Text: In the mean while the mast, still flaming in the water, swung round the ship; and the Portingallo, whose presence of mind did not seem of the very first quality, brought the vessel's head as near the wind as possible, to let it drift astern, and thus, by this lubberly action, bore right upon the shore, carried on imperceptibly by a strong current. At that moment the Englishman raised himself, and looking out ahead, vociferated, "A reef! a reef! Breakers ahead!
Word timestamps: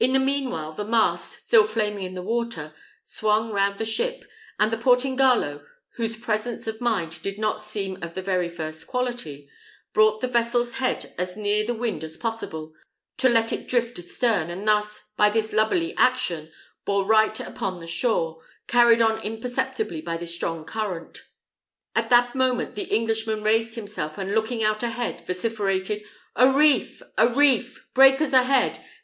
In 0.00 0.12
the 0.12 0.18
mean 0.18 0.50
while 0.50 0.72
the 0.72 0.84
mast, 0.84 1.46
still 1.46 1.62
flaming 1.62 2.02
in 2.02 2.14
the 2.14 2.20
water, 2.22 2.74
swung 3.04 3.52
round 3.52 3.78
the 3.78 3.84
ship; 3.84 4.24
and 4.58 4.72
the 4.72 4.76
Portingallo, 4.76 5.64
whose 5.94 6.16
presence 6.16 6.66
of 6.66 6.80
mind 6.80 7.22
did 7.22 7.38
not 7.38 7.60
seem 7.60 7.96
of 8.02 8.14
the 8.14 8.22
very 8.22 8.48
first 8.48 8.88
quality, 8.88 9.48
brought 9.92 10.20
the 10.20 10.26
vessel's 10.26 10.72
head 10.78 11.14
as 11.16 11.36
near 11.36 11.64
the 11.64 11.74
wind 11.76 12.02
as 12.02 12.16
possible, 12.16 12.74
to 13.18 13.28
let 13.28 13.52
it 13.52 13.68
drift 13.68 13.96
astern, 14.00 14.50
and 14.50 14.66
thus, 14.66 15.12
by 15.16 15.30
this 15.30 15.52
lubberly 15.52 15.94
action, 15.96 16.50
bore 16.84 17.04
right 17.04 17.38
upon 17.38 17.78
the 17.78 17.86
shore, 17.86 18.42
carried 18.66 19.00
on 19.00 19.22
imperceptibly 19.22 20.00
by 20.00 20.16
a 20.16 20.26
strong 20.26 20.64
current. 20.64 21.22
At 21.94 22.10
that 22.10 22.34
moment 22.34 22.74
the 22.74 22.92
Englishman 22.92 23.44
raised 23.44 23.76
himself, 23.76 24.18
and 24.18 24.34
looking 24.34 24.64
out 24.64 24.82
ahead, 24.82 25.24
vociferated, 25.24 26.02
"A 26.34 26.48
reef! 26.48 27.00
a 27.16 27.28
reef! 27.28 27.86
Breakers 27.94 28.32
ahead! 28.32 28.80